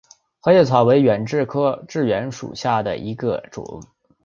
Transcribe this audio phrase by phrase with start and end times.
[0.39, 3.83] 合叶草为远志科远志属下的一个种。